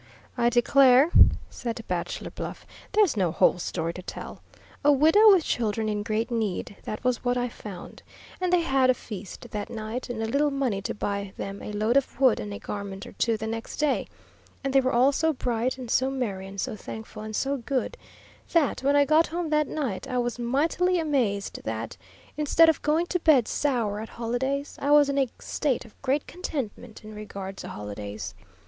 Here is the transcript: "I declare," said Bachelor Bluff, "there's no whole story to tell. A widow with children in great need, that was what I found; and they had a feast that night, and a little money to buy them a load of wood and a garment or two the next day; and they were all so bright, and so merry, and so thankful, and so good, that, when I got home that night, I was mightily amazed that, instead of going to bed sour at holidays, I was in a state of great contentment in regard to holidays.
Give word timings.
"I 0.35 0.49
declare," 0.49 1.11
said 1.51 1.85
Bachelor 1.87 2.31
Bluff, 2.31 2.65
"there's 2.93 3.15
no 3.15 3.31
whole 3.31 3.59
story 3.59 3.93
to 3.93 4.01
tell. 4.01 4.41
A 4.83 4.91
widow 4.91 5.31
with 5.31 5.43
children 5.43 5.87
in 5.87 6.01
great 6.01 6.31
need, 6.31 6.75
that 6.85 7.03
was 7.03 7.23
what 7.23 7.37
I 7.37 7.47
found; 7.47 8.01
and 8.41 8.51
they 8.51 8.61
had 8.61 8.89
a 8.89 8.95
feast 8.95 9.51
that 9.51 9.69
night, 9.69 10.09
and 10.09 10.23
a 10.23 10.25
little 10.25 10.49
money 10.49 10.81
to 10.81 10.95
buy 10.95 11.33
them 11.37 11.61
a 11.61 11.71
load 11.71 11.97
of 11.97 12.19
wood 12.19 12.39
and 12.39 12.51
a 12.51 12.57
garment 12.57 13.05
or 13.05 13.11
two 13.11 13.37
the 13.37 13.45
next 13.45 13.77
day; 13.77 14.07
and 14.63 14.73
they 14.73 14.81
were 14.81 14.91
all 14.91 15.11
so 15.11 15.33
bright, 15.33 15.77
and 15.77 15.91
so 15.91 16.09
merry, 16.09 16.47
and 16.47 16.59
so 16.59 16.75
thankful, 16.75 17.21
and 17.21 17.35
so 17.35 17.57
good, 17.57 17.95
that, 18.53 18.81
when 18.81 18.95
I 18.95 19.05
got 19.05 19.27
home 19.27 19.51
that 19.51 19.67
night, 19.67 20.07
I 20.07 20.17
was 20.17 20.39
mightily 20.39 20.97
amazed 20.97 21.59
that, 21.63 21.95
instead 22.37 22.69
of 22.69 22.81
going 22.81 23.05
to 23.05 23.19
bed 23.19 23.47
sour 23.47 23.99
at 23.99 24.09
holidays, 24.09 24.77
I 24.81 24.89
was 24.89 25.09
in 25.09 25.19
a 25.19 25.29
state 25.37 25.85
of 25.85 26.01
great 26.01 26.25
contentment 26.25 27.03
in 27.03 27.13
regard 27.13 27.55
to 27.57 27.67
holidays. 27.69 28.33